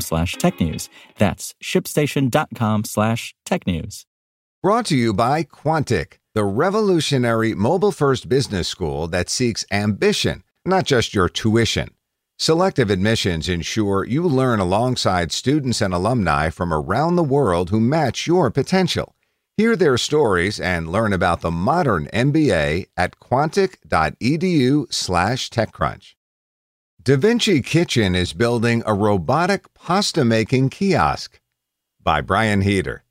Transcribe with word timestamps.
slash 0.00 0.36
technews. 0.36 0.88
That's 1.18 1.54
shipstation.com 1.62 2.84
slash 2.84 3.34
technews. 3.46 4.04
Brought 4.62 4.86
to 4.86 4.96
you 4.96 5.12
by 5.12 5.44
Quantic, 5.44 6.14
the 6.34 6.44
revolutionary 6.44 7.54
mobile 7.54 7.92
first 7.92 8.28
business 8.28 8.66
school 8.66 9.06
that 9.08 9.28
seeks 9.28 9.66
ambition, 9.70 10.42
not 10.64 10.84
just 10.84 11.14
your 11.14 11.28
tuition. 11.28 11.90
Selective 12.38 12.90
admissions 12.90 13.48
ensure 13.48 14.04
you 14.04 14.26
learn 14.26 14.58
alongside 14.58 15.30
students 15.30 15.80
and 15.80 15.94
alumni 15.94 16.50
from 16.50 16.72
around 16.72 17.14
the 17.16 17.22
world 17.22 17.70
who 17.70 17.78
match 17.78 18.26
your 18.26 18.50
potential. 18.50 19.14
Hear 19.56 19.76
their 19.76 19.96
stories 19.96 20.58
and 20.58 20.90
learn 20.90 21.12
about 21.12 21.42
the 21.42 21.52
modern 21.52 22.06
MBA 22.06 22.86
at 22.96 23.20
quantic.edu/slash 23.20 25.50
TechCrunch. 27.04 27.20
DaVinci 27.20 27.64
Kitchen 27.64 28.14
is 28.14 28.32
building 28.32 28.82
a 28.86 28.94
robotic 28.94 29.72
pasta 29.74 30.24
making 30.24 30.70
kiosk 30.70 31.40
by 32.02 32.20
Brian 32.20 32.62
Heater. 32.62 33.02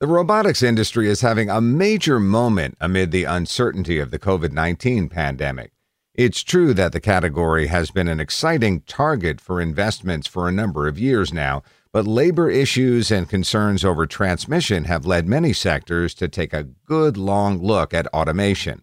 The 0.00 0.06
robotics 0.08 0.62
industry 0.62 1.08
is 1.08 1.20
having 1.20 1.48
a 1.48 1.60
major 1.60 2.18
moment 2.18 2.76
amid 2.80 3.10
the 3.12 3.24
uncertainty 3.24 3.98
of 3.98 4.10
the 4.10 4.18
COVID 4.18 4.50
19 4.52 5.08
pandemic. 5.08 5.72
It's 6.14 6.42
true 6.42 6.74
that 6.74 6.92
the 6.92 7.00
category 7.00 7.68
has 7.68 7.90
been 7.90 8.08
an 8.08 8.20
exciting 8.20 8.80
target 8.82 9.40
for 9.40 9.60
investments 9.60 10.26
for 10.26 10.48
a 10.48 10.52
number 10.52 10.86
of 10.86 10.98
years 10.98 11.32
now, 11.32 11.62
but 11.92 12.06
labor 12.06 12.50
issues 12.50 13.10
and 13.10 13.28
concerns 13.28 13.84
over 13.84 14.06
transmission 14.06 14.84
have 14.84 15.06
led 15.06 15.28
many 15.28 15.52
sectors 15.52 16.14
to 16.14 16.28
take 16.28 16.52
a 16.52 16.64
good 16.64 17.16
long 17.16 17.62
look 17.62 17.94
at 17.94 18.06
automation. 18.08 18.82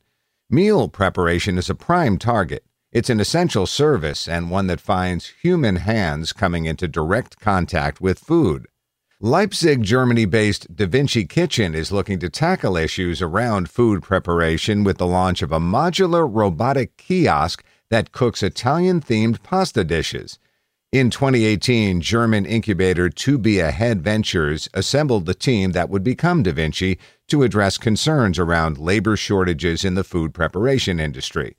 Meal 0.49 0.87
preparation 0.87 1.57
is 1.57 1.69
a 1.69 1.75
prime 1.75 2.17
target. 2.17 2.63
It's 2.91 3.11
an 3.11 3.19
essential 3.19 3.67
service 3.67 4.27
and 4.27 4.49
one 4.49 4.65
that 4.65 4.81
finds 4.81 5.27
human 5.43 5.75
hands 5.75 6.33
coming 6.33 6.65
into 6.65 6.87
direct 6.87 7.39
contact 7.39 8.01
with 8.01 8.17
food. 8.17 8.65
Leipzig, 9.21 9.83
Germany 9.83 10.25
based 10.25 10.75
DaVinci 10.75 11.29
Kitchen 11.29 11.75
is 11.75 11.91
looking 11.91 12.17
to 12.17 12.31
tackle 12.31 12.75
issues 12.75 13.21
around 13.21 13.69
food 13.69 14.01
preparation 14.01 14.83
with 14.83 14.97
the 14.97 15.05
launch 15.05 15.43
of 15.43 15.51
a 15.51 15.59
modular 15.59 16.27
robotic 16.27 16.97
kiosk 16.97 17.63
that 17.91 18.11
cooks 18.11 18.41
Italian 18.41 19.01
themed 19.01 19.43
pasta 19.43 19.83
dishes. 19.83 20.39
In 20.91 21.11
2018, 21.11 22.01
German 22.01 22.47
incubator 22.47 23.07
To 23.07 23.37
Be 23.37 23.59
Ahead 23.59 24.01
Ventures 24.01 24.67
assembled 24.73 25.27
the 25.27 25.35
team 25.35 25.73
that 25.73 25.89
would 25.91 26.03
become 26.03 26.43
DaVinci 26.43 26.97
to 27.27 27.43
address 27.43 27.77
concerns 27.77 28.39
around 28.39 28.79
labor 28.79 29.15
shortages 29.15 29.85
in 29.85 29.93
the 29.93 30.03
food 30.03 30.33
preparation 30.33 30.99
industry. 30.99 31.55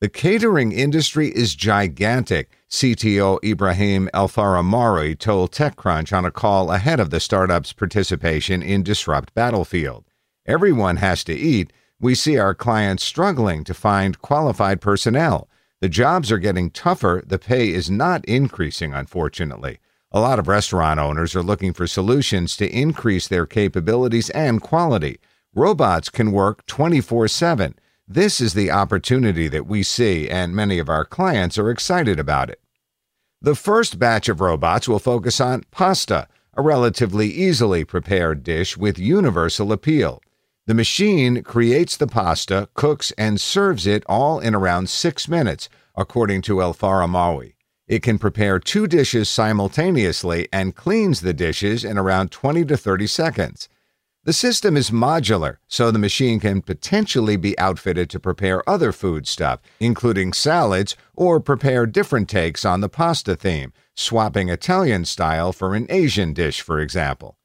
The 0.00 0.08
catering 0.08 0.70
industry 0.70 1.30
is 1.30 1.56
gigantic, 1.56 2.56
CTO 2.70 3.42
Ibrahim 3.42 4.08
Elfaramari 4.14 5.18
told 5.18 5.50
TechCrunch 5.50 6.16
on 6.16 6.24
a 6.24 6.30
call 6.30 6.70
ahead 6.70 7.00
of 7.00 7.10
the 7.10 7.18
startup's 7.18 7.72
participation 7.72 8.62
in 8.62 8.84
Disrupt 8.84 9.34
Battlefield. 9.34 10.04
Everyone 10.46 10.98
has 10.98 11.24
to 11.24 11.34
eat. 11.34 11.72
We 11.98 12.14
see 12.14 12.38
our 12.38 12.54
clients 12.54 13.02
struggling 13.02 13.64
to 13.64 13.74
find 13.74 14.22
qualified 14.22 14.80
personnel. 14.80 15.48
The 15.80 15.88
jobs 15.88 16.30
are 16.30 16.38
getting 16.38 16.70
tougher. 16.70 17.24
The 17.26 17.40
pay 17.40 17.70
is 17.70 17.90
not 17.90 18.24
increasing, 18.26 18.94
unfortunately. 18.94 19.80
A 20.12 20.20
lot 20.20 20.38
of 20.38 20.46
restaurant 20.46 21.00
owners 21.00 21.34
are 21.34 21.42
looking 21.42 21.72
for 21.72 21.88
solutions 21.88 22.56
to 22.58 22.70
increase 22.70 23.26
their 23.26 23.46
capabilities 23.46 24.30
and 24.30 24.62
quality. 24.62 25.18
Robots 25.56 26.08
can 26.08 26.30
work 26.30 26.64
24 26.66 27.26
7. 27.26 27.74
This 28.10 28.40
is 28.40 28.54
the 28.54 28.70
opportunity 28.70 29.48
that 29.48 29.66
we 29.66 29.82
see, 29.82 30.30
and 30.30 30.56
many 30.56 30.78
of 30.78 30.88
our 30.88 31.04
clients 31.04 31.58
are 31.58 31.70
excited 31.70 32.18
about 32.18 32.48
it. 32.48 32.58
The 33.42 33.54
first 33.54 33.98
batch 33.98 34.30
of 34.30 34.40
robots 34.40 34.88
will 34.88 34.98
focus 34.98 35.42
on 35.42 35.64
pasta, 35.70 36.26
a 36.56 36.62
relatively 36.62 37.26
easily 37.26 37.84
prepared 37.84 38.42
dish 38.42 38.78
with 38.78 38.98
universal 38.98 39.72
appeal. 39.72 40.22
The 40.66 40.72
machine 40.72 41.42
creates 41.42 41.98
the 41.98 42.06
pasta, 42.06 42.70
cooks, 42.72 43.12
and 43.18 43.38
serves 43.38 43.86
it 43.86 44.04
all 44.06 44.40
in 44.40 44.54
around 44.54 44.88
six 44.88 45.28
minutes, 45.28 45.68
according 45.94 46.40
to 46.42 46.62
El 46.62 46.72
Faramawi. 46.72 47.56
It 47.86 48.02
can 48.02 48.18
prepare 48.18 48.58
two 48.58 48.86
dishes 48.86 49.28
simultaneously 49.28 50.48
and 50.50 50.74
cleans 50.74 51.20
the 51.20 51.34
dishes 51.34 51.84
in 51.84 51.98
around 51.98 52.30
20 52.30 52.64
to 52.64 52.76
30 52.78 53.06
seconds. 53.06 53.68
The 54.28 54.34
system 54.34 54.76
is 54.76 54.90
modular, 54.90 55.56
so 55.68 55.90
the 55.90 55.98
machine 55.98 56.38
can 56.38 56.60
potentially 56.60 57.38
be 57.38 57.58
outfitted 57.58 58.10
to 58.10 58.20
prepare 58.20 58.62
other 58.68 58.92
food 58.92 59.26
stuff, 59.26 59.62
including 59.80 60.34
salads, 60.34 60.96
or 61.16 61.40
prepare 61.40 61.86
different 61.86 62.28
takes 62.28 62.62
on 62.62 62.82
the 62.82 62.90
pasta 62.90 63.34
theme, 63.36 63.72
swapping 63.96 64.50
Italian 64.50 65.06
style 65.06 65.54
for 65.54 65.74
an 65.74 65.86
Asian 65.88 66.34
dish, 66.34 66.60
for 66.60 66.78
example. 66.78 67.38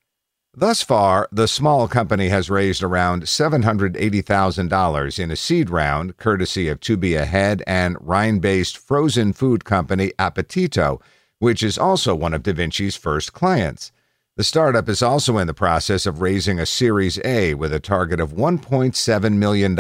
Thus 0.54 0.82
far, 0.82 1.30
the 1.32 1.48
small 1.48 1.88
company 1.88 2.28
has 2.28 2.50
raised 2.50 2.84
around 2.84 3.24
$780,000 3.24 5.20
in 5.20 5.32
a 5.32 5.38
seed 5.38 5.70
round, 5.70 6.18
courtesy 6.18 6.68
of 6.68 6.82
To 6.82 6.98
Be 6.98 7.16
Ahead 7.16 7.64
and 7.66 7.96
Rhine 8.02 8.40
based 8.40 8.78
frozen 8.78 9.32
food 9.32 9.64
company 9.64 10.12
Appetito, 10.20 11.02
which 11.40 11.64
is 11.64 11.78
also 11.78 12.14
one 12.14 12.34
of 12.34 12.44
DaVinci's 12.44 12.98
first 12.98 13.32
clients. 13.32 13.94
The 14.36 14.44
startup 14.44 14.90
is 14.90 15.04
also 15.04 15.38
in 15.38 15.46
the 15.46 15.54
process 15.54 16.08
of 16.08 16.20
raising 16.20 16.60
a 16.60 16.66
Series 16.66 17.20
A 17.24 17.54
with 17.54 17.72
a 17.72 17.80
target 17.80 18.20
of 18.20 18.34
$1.7 18.34 19.34
million. 19.34 19.78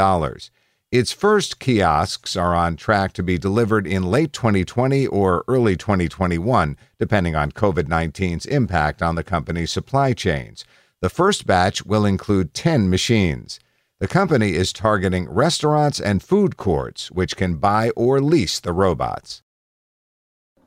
Its 0.91 1.11
first 1.11 1.57
kiosks 1.57 2.35
are 2.35 2.53
on 2.53 2.75
track 2.75 3.13
to 3.13 3.23
be 3.23 3.39
delivered 3.39 3.87
in 3.87 4.03
late 4.03 4.31
2020 4.31 5.07
or 5.07 5.43
early 5.47 5.75
2021, 5.75 6.77
depending 6.99 7.35
on 7.35 7.51
COVID 7.51 7.85
19's 7.85 8.45
impact 8.45 9.01
on 9.01 9.15
the 9.15 9.23
company's 9.23 9.71
supply 9.71 10.13
chains. 10.13 10.65
The 11.01 11.09
first 11.09 11.47
batch 11.47 11.83
will 11.83 12.05
include 12.05 12.53
10 12.53 12.91
machines. 12.91 13.59
The 13.99 14.07
company 14.07 14.53
is 14.53 14.71
targeting 14.71 15.27
restaurants 15.27 15.99
and 15.99 16.21
food 16.21 16.57
courts, 16.57 17.09
which 17.09 17.35
can 17.35 17.55
buy 17.55 17.89
or 17.95 18.21
lease 18.21 18.59
the 18.59 18.71
robots. 18.71 19.41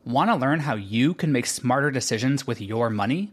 Want 0.05 0.29
to 0.31 0.35
learn 0.35 0.59
how 0.59 0.75
you 0.75 1.15
can 1.15 1.31
make 1.31 1.47
smarter 1.47 1.93
decisions 1.93 2.49
with 2.49 2.61
your 2.61 2.91
money? 2.91 3.33